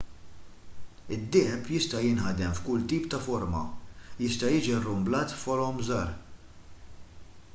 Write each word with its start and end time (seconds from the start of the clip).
id-deheb 1.15 1.67
jista' 1.73 1.99
jinħadem 2.05 2.55
f'kull 2.59 2.87
tip 2.93 3.05
ta' 3.13 3.21
forma 3.27 3.61
jista' 4.23 4.51
jiġi 4.55 4.79
rrumblat 4.79 5.37
f'forom 5.43 5.85
żgħar 5.91 6.11